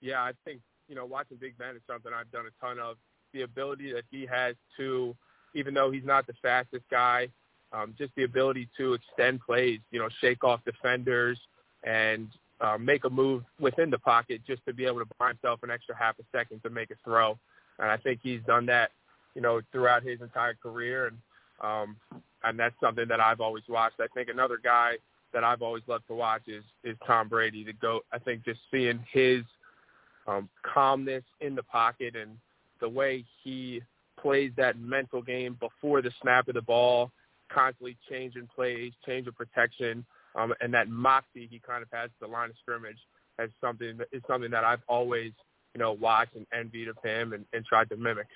Yeah, 0.01 0.21
I 0.21 0.31
think 0.45 0.61
you 0.87 0.95
know 0.95 1.05
watching 1.05 1.37
Big 1.39 1.57
Ben 1.57 1.75
is 1.75 1.81
something 1.87 2.11
I've 2.13 2.31
done 2.31 2.45
a 2.45 2.65
ton 2.65 2.79
of. 2.79 2.97
The 3.33 3.41
ability 3.41 3.91
that 3.93 4.03
he 4.11 4.27
has 4.27 4.55
to, 4.77 5.15
even 5.55 5.73
though 5.73 5.89
he's 5.89 6.05
not 6.05 6.27
the 6.27 6.33
fastest 6.41 6.83
guy, 6.91 7.29
um, 7.71 7.95
just 7.97 8.11
the 8.15 8.23
ability 8.23 8.69
to 8.77 8.93
extend 8.93 9.41
plays, 9.41 9.79
you 9.91 9.99
know, 9.99 10.09
shake 10.21 10.43
off 10.43 10.59
defenders 10.65 11.39
and 11.83 12.27
um, 12.61 12.85
make 12.85 13.05
a 13.05 13.09
move 13.09 13.43
within 13.59 13.89
the 13.89 13.97
pocket 13.97 14.41
just 14.45 14.63
to 14.67 14.73
be 14.73 14.85
able 14.85 14.99
to 14.99 15.07
buy 15.17 15.29
himself 15.29 15.61
an 15.63 15.71
extra 15.71 15.95
half 15.95 16.17
a 16.19 16.23
second 16.31 16.61
to 16.63 16.69
make 16.69 16.91
a 16.91 16.95
throw. 17.03 17.37
And 17.79 17.89
I 17.89 17.97
think 17.97 18.19
he's 18.21 18.41
done 18.45 18.67
that 18.67 18.91
you 19.35 19.41
know, 19.41 19.61
throughout 19.71 20.03
his 20.03 20.21
entire 20.21 20.55
career, 20.55 21.07
and 21.07 21.17
um, 21.61 21.95
and 22.43 22.59
that's 22.59 22.75
something 22.81 23.07
that 23.07 23.19
I've 23.19 23.41
always 23.41 23.63
watched. 23.69 23.99
I 23.99 24.07
think 24.13 24.29
another 24.29 24.59
guy 24.61 24.93
that 25.33 25.43
I've 25.43 25.61
always 25.61 25.83
loved 25.87 26.07
to 26.07 26.15
watch 26.15 26.43
is 26.47 26.63
is 26.83 26.95
Tom 27.05 27.27
Brady. 27.27 27.63
The 27.63 27.73
goat. 27.73 28.05
I 28.11 28.19
think 28.19 28.43
just 28.45 28.59
seeing 28.71 29.03
his 29.11 29.43
um, 30.27 30.49
calmness 30.61 31.23
in 31.41 31.55
the 31.55 31.63
pocket 31.63 32.15
and 32.15 32.37
the 32.79 32.89
way 32.89 33.25
he 33.43 33.81
plays 34.19 34.51
that 34.57 34.79
mental 34.79 35.21
game 35.21 35.57
before 35.59 36.01
the 36.01 36.11
snap 36.21 36.47
of 36.47 36.55
the 36.55 36.61
ball, 36.61 37.11
constantly 37.51 37.97
changing 38.09 38.47
plays, 38.55 38.93
changing 39.05 39.33
protection, 39.33 40.05
um, 40.35 40.53
and 40.61 40.73
that 40.73 40.89
moxie 40.89 41.47
he 41.49 41.59
kind 41.59 41.83
of 41.83 41.89
has 41.91 42.09
the 42.21 42.27
line 42.27 42.49
of 42.49 42.55
scrimmage 42.61 42.97
as 43.39 43.49
something 43.59 43.99
is 44.11 44.21
something 44.27 44.51
that 44.51 44.63
I've 44.63 44.81
always 44.87 45.31
you 45.73 45.79
know 45.79 45.93
watched 45.93 46.35
and 46.35 46.45
envied 46.57 46.87
of 46.87 46.97
him 47.03 47.33
and, 47.33 47.45
and 47.53 47.65
tried 47.65 47.89
to 47.89 47.97
mimic. 47.97 48.27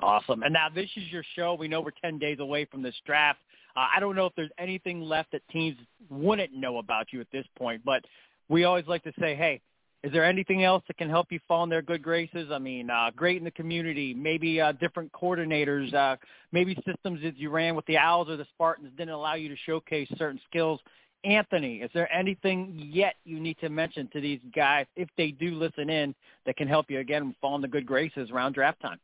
Awesome. 0.00 0.42
And 0.42 0.52
now 0.52 0.68
this 0.72 0.88
is 0.96 1.10
your 1.10 1.24
show. 1.34 1.54
We 1.54 1.68
know 1.68 1.80
we're 1.80 1.90
10 2.02 2.18
days 2.18 2.38
away 2.38 2.64
from 2.66 2.82
this 2.82 2.94
draft. 3.04 3.40
Uh, 3.76 3.86
I 3.94 4.00
don't 4.00 4.14
know 4.14 4.26
if 4.26 4.32
there's 4.36 4.50
anything 4.58 5.00
left 5.00 5.32
that 5.32 5.42
teams 5.50 5.76
wouldn't 6.08 6.52
know 6.52 6.78
about 6.78 7.12
you 7.12 7.20
at 7.20 7.26
this 7.32 7.46
point, 7.56 7.82
but 7.84 8.04
we 8.48 8.64
always 8.64 8.86
like 8.86 9.02
to 9.04 9.12
say, 9.18 9.34
hey, 9.34 9.60
is 10.04 10.12
there 10.12 10.24
anything 10.24 10.62
else 10.62 10.84
that 10.86 10.96
can 10.96 11.10
help 11.10 11.26
you 11.30 11.40
fall 11.48 11.64
in 11.64 11.70
their 11.70 11.82
good 11.82 12.02
graces? 12.02 12.50
I 12.52 12.58
mean, 12.58 12.88
uh, 12.88 13.10
great 13.16 13.38
in 13.38 13.44
the 13.44 13.50
community, 13.50 14.14
maybe 14.14 14.60
uh, 14.60 14.72
different 14.72 15.10
coordinators, 15.12 15.92
uh, 15.92 16.16
maybe 16.52 16.76
systems 16.86 17.20
that 17.22 17.36
you 17.36 17.50
ran 17.50 17.74
with 17.74 17.84
the 17.86 17.98
Owls 17.98 18.28
or 18.28 18.36
the 18.36 18.46
Spartans 18.54 18.92
didn't 18.96 19.14
allow 19.14 19.34
you 19.34 19.48
to 19.48 19.56
showcase 19.66 20.08
certain 20.16 20.40
skills. 20.48 20.78
Anthony, 21.24 21.78
is 21.78 21.90
there 21.94 22.10
anything 22.12 22.74
yet 22.80 23.14
you 23.24 23.40
need 23.40 23.58
to 23.58 23.68
mention 23.68 24.08
to 24.12 24.20
these 24.20 24.38
guys 24.54 24.86
if 24.94 25.08
they 25.16 25.32
do 25.32 25.56
listen 25.56 25.90
in 25.90 26.14
that 26.46 26.56
can 26.56 26.68
help 26.68 26.88
you 26.88 27.00
again 27.00 27.34
fall 27.40 27.56
in 27.56 27.60
the 27.60 27.66
good 27.66 27.84
graces 27.84 28.30
around 28.30 28.52
draft 28.52 28.80
time? 28.80 29.00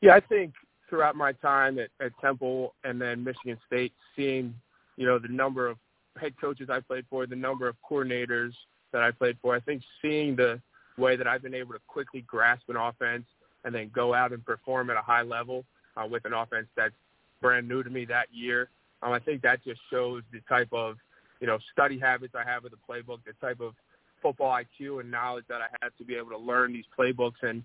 Yeah, 0.00 0.14
I 0.14 0.20
think 0.20 0.54
throughout 0.88 1.16
my 1.16 1.32
time 1.32 1.78
at, 1.78 1.90
at 2.00 2.12
Temple 2.20 2.74
and 2.84 3.00
then 3.00 3.24
Michigan 3.24 3.58
State, 3.66 3.92
seeing 4.16 4.54
you 4.96 5.06
know 5.06 5.18
the 5.18 5.28
number 5.28 5.66
of 5.66 5.76
head 6.20 6.34
coaches 6.40 6.68
I 6.70 6.80
played 6.80 7.04
for, 7.10 7.26
the 7.26 7.36
number 7.36 7.68
of 7.68 7.76
coordinators 7.88 8.52
that 8.92 9.02
I 9.02 9.10
played 9.10 9.36
for, 9.42 9.54
I 9.54 9.60
think 9.60 9.82
seeing 10.00 10.36
the 10.36 10.60
way 10.96 11.16
that 11.16 11.26
I've 11.26 11.42
been 11.42 11.54
able 11.54 11.74
to 11.74 11.80
quickly 11.86 12.22
grasp 12.22 12.68
an 12.68 12.76
offense 12.76 13.24
and 13.64 13.74
then 13.74 13.90
go 13.94 14.14
out 14.14 14.32
and 14.32 14.44
perform 14.44 14.90
at 14.90 14.96
a 14.96 15.02
high 15.02 15.22
level 15.22 15.64
uh, 15.96 16.06
with 16.06 16.24
an 16.24 16.32
offense 16.32 16.66
that's 16.76 16.94
brand 17.40 17.68
new 17.68 17.82
to 17.82 17.90
me 17.90 18.04
that 18.06 18.26
year. 18.32 18.68
Um, 19.02 19.12
I 19.12 19.18
think 19.18 19.42
that 19.42 19.62
just 19.64 19.80
shows 19.90 20.22
the 20.32 20.40
type 20.48 20.68
of 20.72 20.96
you 21.40 21.46
know 21.46 21.58
study 21.72 21.98
habits 21.98 22.34
I 22.34 22.48
have 22.48 22.64
with 22.64 22.72
the 22.72 22.78
playbook, 22.88 23.18
the 23.26 23.32
type 23.40 23.60
of 23.60 23.74
football 24.22 24.52
IQ 24.52 25.00
and 25.00 25.10
knowledge 25.10 25.44
that 25.48 25.60
I 25.60 25.66
have 25.82 25.96
to 25.98 26.04
be 26.04 26.16
able 26.16 26.30
to 26.30 26.38
learn 26.38 26.72
these 26.72 26.84
playbooks 26.98 27.42
and 27.42 27.62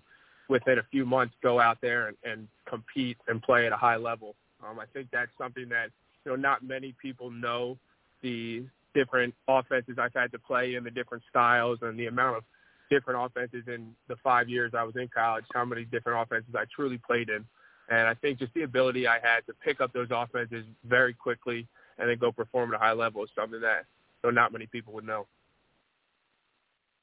within 0.48 0.78
a 0.78 0.82
few 0.90 1.04
months 1.04 1.34
go 1.42 1.60
out 1.60 1.78
there 1.80 2.08
and, 2.08 2.16
and 2.24 2.48
compete 2.68 3.16
and 3.28 3.42
play 3.42 3.66
at 3.66 3.72
a 3.72 3.76
high 3.76 3.96
level. 3.96 4.34
Um, 4.66 4.78
I 4.78 4.86
think 4.92 5.08
that's 5.12 5.30
something 5.38 5.68
that 5.68 5.90
you 6.24 6.32
know 6.32 6.36
not 6.36 6.62
many 6.62 6.94
people 7.00 7.30
know 7.30 7.78
the 8.22 8.64
different 8.94 9.34
offenses 9.48 9.96
I've 9.98 10.14
had 10.14 10.32
to 10.32 10.38
play 10.38 10.74
in, 10.74 10.84
the 10.84 10.90
different 10.90 11.24
styles, 11.28 11.78
and 11.82 11.98
the 11.98 12.06
amount 12.06 12.38
of 12.38 12.44
different 12.90 13.24
offenses 13.24 13.64
in 13.66 13.94
the 14.08 14.16
five 14.22 14.48
years 14.48 14.72
I 14.76 14.84
was 14.84 14.94
in 14.96 15.08
college. 15.08 15.44
How 15.52 15.64
many 15.64 15.84
different 15.84 16.22
offenses 16.22 16.54
I 16.54 16.64
truly 16.74 16.98
played 16.98 17.28
in, 17.28 17.44
and 17.90 18.08
I 18.08 18.14
think 18.14 18.38
just 18.38 18.54
the 18.54 18.62
ability 18.62 19.06
I 19.06 19.18
had 19.22 19.46
to 19.46 19.54
pick 19.64 19.80
up 19.80 19.92
those 19.92 20.08
offenses 20.10 20.64
very 20.84 21.14
quickly 21.14 21.66
and 21.98 22.08
then 22.08 22.18
go 22.18 22.32
perform 22.32 22.72
at 22.72 22.80
a 22.80 22.82
high 22.82 22.92
level 22.92 23.22
is 23.22 23.30
something 23.34 23.60
that 23.60 23.84
you 24.22 24.30
know, 24.30 24.40
not 24.40 24.52
many 24.52 24.66
people 24.66 24.92
would 24.94 25.06
know. 25.06 25.26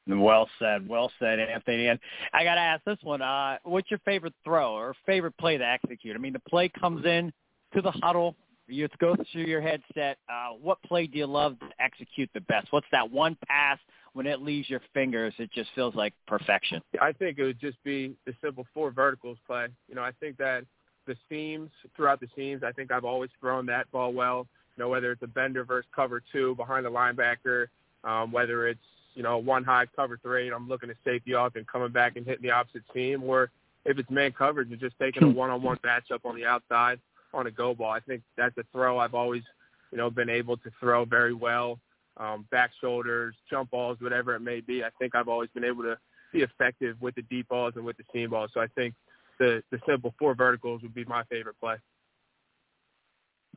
Well 0.08 0.50
said, 0.60 0.88
well 0.88 1.12
said, 1.20 1.40
Anthony. 1.40 1.88
And 1.88 2.00
I 2.34 2.44
got 2.44 2.56
to 2.56 2.62
ask 2.62 2.84
this 2.84 2.98
one: 3.04 3.22
uh, 3.22 3.58
What's 3.64 3.90
your 3.92 4.00
favorite 4.00 4.34
throw 4.44 4.74
or 4.74 4.96
favorite 5.06 5.38
play 5.38 5.58
to 5.58 5.66
execute? 5.66 6.16
I 6.16 6.20
mean, 6.20 6.34
the 6.34 6.40
play 6.50 6.70
comes 6.70 7.06
in 7.06 7.32
to 7.74 7.82
the 7.82 7.92
huddle. 7.92 8.36
You 8.68 8.88
go 9.00 9.16
through 9.32 9.44
your 9.44 9.62
headset. 9.62 10.18
Uh, 10.30 10.52
what 10.62 10.82
play 10.84 11.06
do 11.06 11.18
you 11.18 11.26
love 11.26 11.60
to 11.60 11.70
execute 11.80 12.30
the 12.34 12.42
best? 12.42 12.68
What's 12.72 12.88
that 12.92 13.12
one 13.12 13.38
pass 13.48 13.78
when 14.14 14.26
it 14.26 14.42
leaves 14.42 14.70
your 14.70 14.82
fingers? 14.94 15.34
It 15.40 15.52
just 15.52 15.70
feels 15.76 15.94
like 15.94 16.14
perfection. 16.26 16.82
I 17.02 17.12
think 17.12 17.38
it 17.38 17.44
would 17.44 17.60
just 17.60 17.84
be 17.84 18.16
the 18.26 18.34
simple 18.42 18.66
four 18.74 18.92
verticals 18.92 19.38
play. 19.46 19.68
You 19.90 19.96
know, 19.96 20.04
I 20.04 20.12
think 20.20 20.38
that 20.38 20.64
the 21.06 21.16
seams 21.30 21.70
throughout 21.96 22.20
the 22.20 22.28
seams. 22.36 22.64
I 22.64 22.72
think 22.72 22.92
I've 22.92 23.06
always 23.06 23.30
thrown 23.40 23.66
that 23.68 23.92
ball 23.92 24.14
well. 24.14 24.48
You 24.78 24.84
know, 24.84 24.90
whether 24.90 25.12
it's 25.12 25.22
a 25.22 25.28
bender 25.28 25.64
versus 25.64 25.90
cover 25.94 26.24
two 26.32 26.56
behind 26.56 26.86
the 26.86 26.92
linebacker, 26.92 27.68
um, 28.04 28.32
whether 28.32 28.68
it's 28.68 28.80
you 29.14 29.24
know, 29.24 29.38
one 29.38 29.64
high 29.64 29.86
cover 29.96 30.20
three 30.22 30.48
and 30.48 30.56
I'm 30.56 30.68
looking 30.68 30.90
to 30.90 30.96
safety 31.04 31.34
off 31.34 31.56
and 31.56 31.68
coming 31.68 31.92
back 31.92 32.16
and 32.16 32.26
hitting 32.26 32.44
the 32.44 32.52
opposite 32.52 32.84
seam, 32.94 33.24
or 33.24 33.50
if 33.86 33.98
it's 33.98 34.10
man 34.10 34.32
coverage 34.32 34.72
and 34.72 34.80
just 34.80 34.98
taking 35.00 35.24
a 35.24 35.28
hmm. 35.28 35.34
one-on-one 35.34 35.78
matchup 35.78 36.26
on 36.26 36.36
the 36.36 36.46
outside 36.46 37.00
on 37.34 37.48
a 37.48 37.52
go 37.52 37.74
ball. 37.74 37.92
I 37.92 38.00
think 38.00 38.22
that's 38.38 38.58
a 38.58 38.64
throw 38.72 39.00
I've 39.00 39.14
always, 39.14 39.44
you 39.92 39.98
know, 39.98 40.10
been 40.10 40.30
able 40.30 40.58
to 40.58 40.72
throw 40.80 41.06
very 41.06 41.34
well. 41.34 41.80
Um, 42.18 42.46
back 42.52 42.72
shoulders, 42.82 43.36
jump 43.50 43.72
balls, 43.72 43.98
whatever 44.02 44.36
it 44.36 44.42
may 44.42 44.60
be. 44.60 44.84
I 44.84 44.90
think 45.00 45.16
I've 45.16 45.30
always 45.30 45.50
been 45.54 45.64
able 45.64 45.84
to 45.84 45.98
be 46.34 46.42
effective 46.42 46.98
with 47.02 47.16
the 47.16 47.22
deep 47.24 47.48
balls 47.48 47.74
and 47.76 47.86
with 47.86 47.98
the 47.98 48.04
seam 48.14 48.32
balls. 48.32 48.52
So 48.54 48.60
I 48.60 48.68
think 48.68 48.94
the 49.40 49.64
the 49.72 49.80
simple 49.88 50.14
four 50.20 50.36
verticals 50.36 50.82
would 50.84 50.94
be 50.94 51.06
my 51.06 51.24
favorite 51.24 51.56
play. 51.60 51.78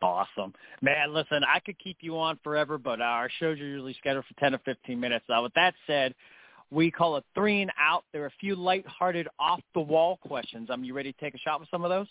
Awesome. 0.02 0.52
Man, 0.82 1.14
listen, 1.14 1.42
I 1.44 1.60
could 1.60 1.78
keep 1.78 1.98
you 2.00 2.18
on 2.18 2.38
forever, 2.42 2.78
but 2.78 3.00
our 3.00 3.30
shows 3.38 3.58
are 3.60 3.66
usually 3.66 3.94
scheduled 3.94 4.24
for 4.26 4.34
10 4.40 4.52
to 4.52 4.58
15 4.58 4.98
minutes. 4.98 5.24
Now, 5.28 5.42
with 5.42 5.54
that 5.54 5.74
said, 5.86 6.14
we 6.70 6.90
call 6.90 7.16
it 7.16 7.24
three 7.34 7.62
and 7.62 7.70
out. 7.78 8.04
There 8.12 8.24
are 8.24 8.26
a 8.26 8.32
few 8.40 8.56
light-hearted, 8.56 9.28
off-the-wall 9.38 10.18
questions. 10.26 10.68
Um, 10.70 10.82
you 10.82 10.94
ready 10.94 11.12
to 11.12 11.20
take 11.20 11.34
a 11.34 11.38
shot 11.38 11.60
with 11.60 11.68
some 11.70 11.84
of 11.84 11.90
those? 11.90 12.08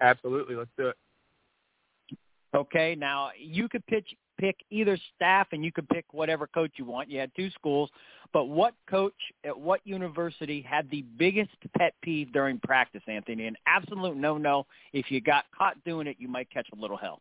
Absolutely. 0.00 0.56
Let's 0.56 0.70
do 0.76 0.88
it. 0.88 0.96
Okay. 2.54 2.96
Now, 2.98 3.30
you 3.38 3.68
could 3.68 3.86
pitch 3.86 4.08
pick 4.38 4.56
either 4.70 4.98
staff 5.14 5.48
and 5.52 5.64
you 5.64 5.72
could 5.72 5.88
pick 5.88 6.04
whatever 6.12 6.46
coach 6.46 6.72
you 6.76 6.84
want. 6.84 7.10
You 7.10 7.20
had 7.20 7.30
two 7.36 7.50
schools, 7.50 7.90
but 8.32 8.46
what 8.46 8.74
coach 8.88 9.14
at 9.44 9.58
what 9.58 9.80
university 9.84 10.60
had 10.60 10.90
the 10.90 11.02
biggest 11.18 11.50
pet 11.76 11.94
peeve 12.02 12.32
during 12.32 12.58
practice, 12.60 13.02
Anthony? 13.06 13.46
An 13.46 13.56
absolute 13.66 14.16
no-no. 14.16 14.66
If 14.92 15.10
you 15.10 15.20
got 15.20 15.44
caught 15.56 15.76
doing 15.84 16.06
it, 16.06 16.16
you 16.18 16.28
might 16.28 16.50
catch 16.50 16.66
a 16.72 16.80
little 16.80 16.96
hell. 16.96 17.20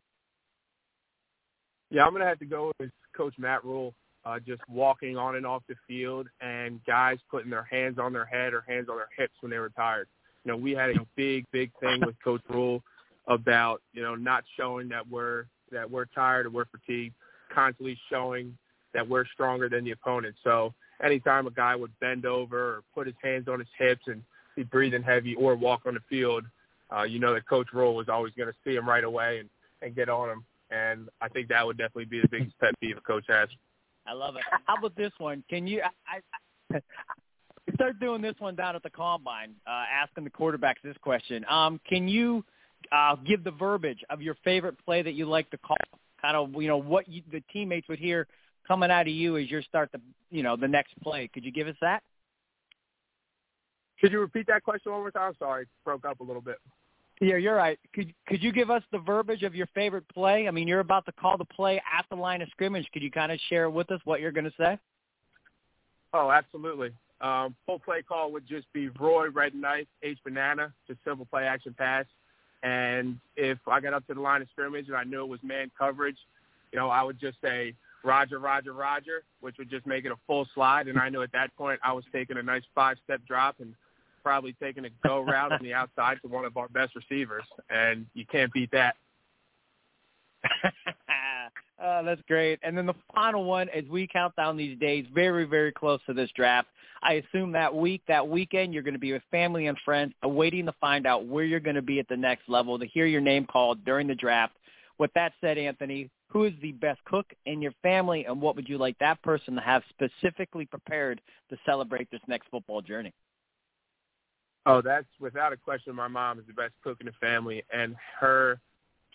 Yeah, 1.89 2.03
I'm 2.03 2.11
going 2.11 2.21
to 2.21 2.27
have 2.27 2.39
to 2.39 2.45
go 2.45 2.71
with 2.79 2.89
Coach 3.15 3.35
Matt 3.37 3.63
Rhule. 3.63 3.93
Uh, 4.25 4.39
just 4.39 4.61
walking 4.69 5.17
on 5.17 5.35
and 5.35 5.45
off 5.45 5.63
the 5.67 5.75
field 5.85 6.27
and 6.39 6.79
guys 6.85 7.17
putting 7.29 7.49
their 7.49 7.67
hands 7.69 7.99
on 7.99 8.13
their 8.13 8.23
head 8.23 8.53
or 8.53 8.63
hands 8.65 8.87
on 8.89 8.95
their 8.95 9.09
hips 9.17 9.33
when 9.41 9.51
they 9.51 9.57
were 9.57 9.69
tired. 9.71 10.07
You 10.45 10.51
know, 10.51 10.57
we 10.57 10.71
had 10.71 10.91
a 10.91 11.05
big, 11.17 11.45
big 11.51 11.71
thing 11.81 12.01
with 12.05 12.15
Coach 12.23 12.41
Rhule 12.49 12.81
about, 13.27 13.81
you 13.91 14.01
know, 14.01 14.15
not 14.15 14.45
showing 14.57 14.87
that 14.89 15.05
we're 15.09 15.45
that 15.73 15.89
we're 15.89 16.05
tired 16.05 16.45
and 16.45 16.55
we're 16.55 16.65
fatigued, 16.65 17.15
constantly 17.53 17.97
showing 18.09 18.57
that 18.93 19.07
we're 19.07 19.25
stronger 19.33 19.69
than 19.69 19.83
the 19.83 19.91
opponent. 19.91 20.35
So 20.43 20.73
anytime 21.03 21.47
a 21.47 21.51
guy 21.51 21.75
would 21.75 21.91
bend 21.99 22.25
over 22.25 22.57
or 22.57 22.83
put 22.93 23.07
his 23.07 23.15
hands 23.21 23.47
on 23.47 23.59
his 23.59 23.67
hips 23.77 24.03
and 24.07 24.23
be 24.55 24.63
breathing 24.63 25.03
heavy 25.03 25.35
or 25.35 25.55
walk 25.55 25.81
on 25.85 25.95
the 25.95 25.99
field, 26.09 26.43
uh, 26.95 27.03
you 27.03 27.19
know 27.19 27.33
that 27.33 27.47
Coach 27.47 27.67
Rhule 27.73 27.95
was 27.95 28.07
always 28.09 28.33
going 28.37 28.49
to 28.49 28.55
see 28.63 28.75
him 28.75 28.87
right 28.87 29.03
away 29.03 29.39
and, 29.39 29.49
and 29.81 29.95
get 29.95 30.09
on 30.09 30.29
him. 30.29 30.45
And 30.69 31.09
I 31.21 31.27
think 31.27 31.49
that 31.49 31.65
would 31.65 31.77
definitely 31.77 32.05
be 32.05 32.21
the 32.21 32.27
biggest 32.27 32.57
pet 32.59 32.73
peeve 32.79 32.97
a 32.97 33.01
coach 33.01 33.25
has. 33.27 33.49
I 34.07 34.13
love 34.13 34.35
it. 34.35 34.43
How 34.65 34.75
about 34.75 34.95
this 34.95 35.11
one? 35.17 35.43
Can 35.49 35.67
you? 35.67 35.81
I, 35.81 36.19
I, 36.75 36.81
start 37.75 37.99
doing 37.99 38.21
this 38.21 38.35
one 38.39 38.55
down 38.55 38.75
at 38.75 38.83
the 38.83 38.89
combine, 38.89 39.53
uh, 39.67 39.85
asking 39.91 40.23
the 40.23 40.29
quarterbacks 40.29 40.81
this 40.83 40.97
question. 41.01 41.45
Um, 41.49 41.79
can 41.87 42.07
you 42.07 42.43
uh, 42.93 43.15
give 43.15 43.43
the 43.43 43.51
verbiage 43.51 44.03
of 44.09 44.21
your 44.21 44.35
favorite 44.43 44.75
play 44.85 45.01
that 45.01 45.13
you 45.13 45.25
like 45.25 45.49
to 45.49 45.57
call. 45.57 45.77
Kind 46.21 46.37
of, 46.37 46.61
you 46.61 46.67
know, 46.67 46.77
what 46.77 47.09
you, 47.09 47.21
the 47.31 47.41
teammates 47.51 47.87
would 47.89 47.99
hear 47.99 48.27
coming 48.67 48.91
out 48.91 49.07
of 49.07 49.13
you 49.13 49.37
as 49.37 49.49
you 49.49 49.61
start 49.63 49.91
the, 49.91 49.99
you 50.29 50.43
know, 50.43 50.55
the 50.55 50.67
next 50.67 50.93
play. 51.01 51.29
Could 51.33 51.43
you 51.43 51.51
give 51.51 51.67
us 51.67 51.75
that? 51.81 52.03
Could 53.99 54.11
you 54.11 54.19
repeat 54.19 54.47
that 54.47 54.63
question 54.63 54.91
one 54.91 55.01
more 55.01 55.11
time? 55.11 55.33
Sorry, 55.39 55.65
broke 55.83 56.05
up 56.05 56.19
a 56.19 56.23
little 56.23 56.41
bit. 56.41 56.57
Yeah, 57.21 57.37
you're 57.37 57.55
right. 57.55 57.79
Could 57.93 58.13
could 58.27 58.43
you 58.43 58.51
give 58.51 58.69
us 58.69 58.83
the 58.91 58.97
verbiage 58.97 59.43
of 59.43 59.55
your 59.55 59.67
favorite 59.67 60.07
play? 60.09 60.47
I 60.47 60.51
mean, 60.51 60.67
you're 60.67 60.81
about 60.81 61.05
to 61.05 61.11
call 61.13 61.37
the 61.37 61.45
play 61.45 61.77
at 61.77 62.05
the 62.09 62.15
line 62.15 62.41
of 62.41 62.49
scrimmage. 62.49 62.85
Could 62.91 63.01
you 63.01 63.11
kind 63.11 63.31
of 63.31 63.39
share 63.49 63.69
with 63.69 63.91
us 63.91 64.01
what 64.03 64.19
you're 64.19 64.31
going 64.31 64.45
to 64.45 64.53
say? 64.57 64.77
Oh, 66.11 66.31
absolutely. 66.31 66.91
Um, 67.21 67.55
full 67.65 67.79
play 67.79 68.01
call 68.01 68.31
would 68.33 68.45
just 68.47 68.71
be 68.73 68.89
Roy 68.99 69.29
Red 69.29 69.55
Knife 69.55 69.87
H 70.01 70.17
Banana, 70.23 70.73
just 70.87 70.99
simple 71.05 71.25
play 71.25 71.43
action 71.43 71.73
pass. 71.77 72.05
And 72.63 73.19
if 73.35 73.59
I 73.67 73.79
got 73.81 73.93
up 73.93 74.07
to 74.07 74.13
the 74.13 74.21
line 74.21 74.41
of 74.41 74.47
scrimmage 74.51 74.87
and 74.87 74.95
I 74.95 75.03
knew 75.03 75.21
it 75.21 75.27
was 75.27 75.39
man 75.43 75.69
coverage, 75.77 76.17
you 76.71 76.79
know, 76.79 76.89
I 76.89 77.03
would 77.03 77.19
just 77.19 77.37
say 77.43 77.75
Roger, 78.03 78.39
Roger, 78.39 78.73
Roger, 78.73 79.23
which 79.41 79.57
would 79.57 79.69
just 79.69 79.85
make 79.85 80.05
it 80.05 80.11
a 80.11 80.17
full 80.25 80.47
slide. 80.55 80.87
And 80.87 80.97
I 80.97 81.09
knew 81.09 81.21
at 81.21 81.31
that 81.33 81.55
point 81.57 81.79
I 81.83 81.91
was 81.91 82.05
taking 82.11 82.37
a 82.37 82.43
nice 82.43 82.63
five-step 82.73 83.21
drop 83.27 83.57
and 83.59 83.75
probably 84.23 84.55
taking 84.61 84.85
a 84.85 84.89
go 85.05 85.19
route 85.19 85.51
on 85.51 85.59
the 85.61 85.73
outside 85.73 86.19
to 86.21 86.29
one 86.29 86.45
of 86.45 86.55
our 86.55 86.69
best 86.69 86.95
receivers. 86.95 87.43
And 87.69 88.05
you 88.13 88.25
can't 88.25 88.51
beat 88.53 88.71
that. 88.71 88.95
oh, 91.83 92.01
that's 92.03 92.21
great. 92.27 92.59
And 92.63 92.77
then 92.77 92.85
the 92.85 92.95
final 93.13 93.43
one, 93.43 93.69
as 93.69 93.83
we 93.89 94.07
count 94.07 94.35
down 94.35 94.57
these 94.57 94.77
days, 94.79 95.05
very, 95.13 95.45
very 95.45 95.71
close 95.71 95.99
to 96.07 96.13
this 96.13 96.29
draft, 96.35 96.67
I 97.03 97.13
assume 97.13 97.51
that 97.51 97.75
week, 97.75 98.01
that 98.07 98.27
weekend, 98.27 98.73
you're 98.73 98.83
going 98.83 98.93
to 98.93 98.99
be 98.99 99.11
with 99.11 99.23
family 99.29 99.67
and 99.67 99.77
friends, 99.83 100.13
awaiting 100.23 100.65
to 100.65 100.73
find 100.79 101.05
out 101.05 101.25
where 101.25 101.43
you're 101.43 101.59
going 101.59 101.75
to 101.75 101.81
be 101.81 101.99
at 101.99 102.07
the 102.07 102.17
next 102.17 102.47
level, 102.47 102.79
to 102.79 102.85
hear 102.87 103.05
your 103.05 103.21
name 103.21 103.45
called 103.45 103.83
during 103.83 104.07
the 104.07 104.15
draft. 104.15 104.53
With 104.99 105.11
that 105.13 105.33
said, 105.41 105.57
Anthony, 105.57 106.09
who 106.27 106.45
is 106.45 106.53
the 106.61 106.71
best 106.71 107.03
cook 107.05 107.25
in 107.45 107.61
your 107.61 107.73
family, 107.81 108.25
and 108.25 108.41
what 108.41 108.55
would 108.55 108.69
you 108.69 108.77
like 108.77 108.97
that 108.99 109.21
person 109.21 109.55
to 109.55 109.61
have 109.61 109.83
specifically 109.89 110.65
prepared 110.65 111.19
to 111.49 111.57
celebrate 111.65 112.09
this 112.09 112.21
next 112.27 112.47
football 112.49 112.81
journey? 112.81 113.13
Oh, 114.65 114.81
that's 114.81 115.07
without 115.19 115.51
a 115.51 115.57
question. 115.57 115.93
My 115.93 116.07
mom 116.07 116.39
is 116.39 116.45
the 116.47 116.53
best 116.53 116.73
cook 116.83 116.97
in 117.01 117.07
the 117.07 117.11
family, 117.19 117.63
and 117.73 117.95
her 118.19 118.61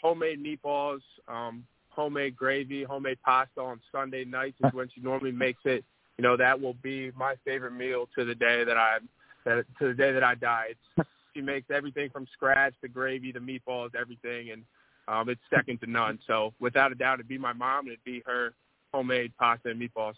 homemade 0.02 0.44
meatballs, 0.44 1.00
um, 1.26 1.64
homemade 1.98 2.36
gravy, 2.36 2.84
homemade 2.84 3.18
pasta 3.24 3.60
on 3.60 3.80
Sunday 3.90 4.24
nights 4.24 4.56
is 4.64 4.72
when 4.72 4.88
she 4.94 5.00
normally 5.00 5.32
makes 5.32 5.60
it. 5.64 5.84
You 6.16 6.22
know, 6.22 6.36
that 6.36 6.60
will 6.60 6.74
be 6.82 7.10
my 7.16 7.34
favorite 7.44 7.72
meal 7.72 8.08
to 8.16 8.24
the 8.24 8.34
day 8.34 8.64
that 8.64 8.76
I 8.76 8.98
that 9.44 9.64
to 9.78 9.88
the 9.88 9.94
day 9.94 10.12
that 10.12 10.24
I 10.24 10.34
die. 10.34 10.68
It's 10.96 11.08
She 11.34 11.42
makes 11.42 11.70
everything 11.70 12.10
from 12.10 12.26
scratch, 12.32 12.74
the 12.82 12.88
gravy, 12.88 13.30
the 13.30 13.38
meatballs, 13.38 13.94
everything, 13.94 14.50
and 14.50 14.64
um, 15.06 15.28
it's 15.28 15.40
second 15.54 15.80
to 15.82 15.86
none. 15.88 16.18
So 16.26 16.52
without 16.58 16.90
a 16.90 16.96
doubt, 16.96 17.20
it'd 17.20 17.28
be 17.28 17.38
my 17.38 17.52
mom, 17.52 17.86
and 17.86 17.92
it'd 17.92 18.02
be 18.02 18.24
her 18.26 18.54
homemade 18.92 19.32
pasta 19.38 19.70
and 19.70 19.80
meatballs. 19.80 20.14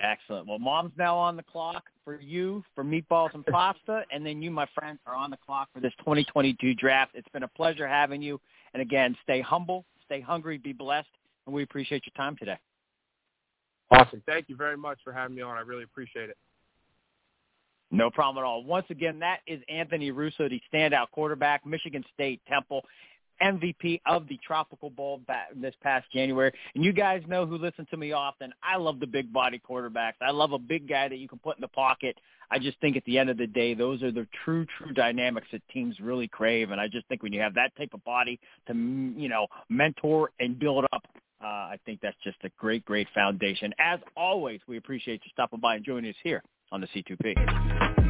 Excellent. 0.00 0.48
Well, 0.48 0.58
mom's 0.58 0.92
now 0.96 1.16
on 1.16 1.36
the 1.36 1.42
clock 1.42 1.84
for 2.04 2.18
you 2.20 2.64
for 2.74 2.82
meatballs 2.82 3.34
and 3.34 3.44
pasta, 3.44 4.04
and 4.10 4.24
then 4.24 4.40
you, 4.40 4.50
my 4.50 4.66
friend, 4.74 4.98
are 5.06 5.14
on 5.14 5.30
the 5.30 5.36
clock 5.44 5.68
for 5.74 5.80
this 5.80 5.92
2022 5.98 6.74
draft. 6.74 7.12
It's 7.14 7.28
been 7.28 7.42
a 7.42 7.48
pleasure 7.48 7.86
having 7.86 8.22
you. 8.22 8.40
And 8.72 8.80
again, 8.80 9.14
stay 9.22 9.40
humble, 9.40 9.84
stay 10.06 10.20
hungry, 10.20 10.58
be 10.58 10.72
blessed, 10.72 11.08
and 11.46 11.54
we 11.54 11.62
appreciate 11.62 12.04
your 12.06 12.14
time 12.16 12.36
today. 12.36 12.58
Awesome. 13.90 14.22
Thank 14.26 14.48
you 14.48 14.56
very 14.56 14.76
much 14.76 14.98
for 15.04 15.12
having 15.12 15.36
me 15.36 15.42
on. 15.42 15.56
I 15.56 15.60
really 15.60 15.84
appreciate 15.84 16.30
it. 16.30 16.36
No 17.90 18.10
problem 18.10 18.42
at 18.42 18.46
all. 18.46 18.64
Once 18.64 18.86
again, 18.90 19.20
that 19.20 19.38
is 19.46 19.60
Anthony 19.68 20.10
Russo, 20.10 20.48
the 20.48 20.60
standout 20.72 21.10
quarterback, 21.12 21.64
Michigan 21.64 22.04
State 22.12 22.40
Temple. 22.48 22.82
MVP 23.42 24.00
of 24.06 24.28
the 24.28 24.38
Tropical 24.44 24.90
Bowl 24.90 25.20
this 25.54 25.74
past 25.82 26.06
January. 26.12 26.52
And 26.74 26.84
you 26.84 26.92
guys 26.92 27.22
know 27.28 27.46
who 27.46 27.58
listen 27.58 27.86
to 27.90 27.96
me 27.96 28.12
often. 28.12 28.52
I 28.62 28.76
love 28.76 29.00
the 29.00 29.06
big 29.06 29.32
body 29.32 29.60
quarterbacks. 29.68 30.14
I 30.20 30.30
love 30.30 30.52
a 30.52 30.58
big 30.58 30.88
guy 30.88 31.08
that 31.08 31.16
you 31.16 31.28
can 31.28 31.38
put 31.38 31.56
in 31.56 31.60
the 31.60 31.68
pocket. 31.68 32.18
I 32.50 32.58
just 32.58 32.78
think 32.80 32.96
at 32.96 33.04
the 33.04 33.18
end 33.18 33.30
of 33.30 33.38
the 33.38 33.46
day, 33.46 33.74
those 33.74 34.02
are 34.02 34.12
the 34.12 34.26
true, 34.44 34.66
true 34.78 34.92
dynamics 34.92 35.48
that 35.52 35.62
teams 35.72 35.98
really 36.00 36.28
crave. 36.28 36.70
And 36.70 36.80
I 36.80 36.88
just 36.88 37.06
think 37.08 37.22
when 37.22 37.32
you 37.32 37.40
have 37.40 37.54
that 37.54 37.74
type 37.76 37.90
of 37.94 38.04
body 38.04 38.38
to, 38.68 38.74
you 38.74 39.28
know, 39.28 39.46
mentor 39.68 40.30
and 40.38 40.58
build 40.58 40.84
up, 40.92 41.02
uh, 41.42 41.46
I 41.46 41.78
think 41.84 42.00
that's 42.00 42.16
just 42.24 42.38
a 42.44 42.50
great, 42.58 42.84
great 42.84 43.08
foundation. 43.14 43.74
As 43.78 44.00
always, 44.16 44.60
we 44.66 44.76
appreciate 44.76 45.20
you 45.24 45.30
stopping 45.32 45.60
by 45.60 45.76
and 45.76 45.84
joining 45.84 46.10
us 46.10 46.16
here 46.22 46.42
on 46.72 46.80
the 46.80 46.86
C2P. 46.88 48.03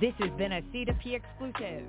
This 0.00 0.14
has 0.20 0.30
been 0.38 0.52
a 0.52 0.62
C2P 0.62 1.14
exclusive. 1.16 1.88